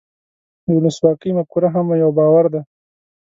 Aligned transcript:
د 0.65 0.67
ولسواکۍ 0.77 1.31
مفکوره 1.37 1.69
هم 1.75 1.87
یو 2.03 2.09
باور 2.17 2.45
دی. 2.53 2.61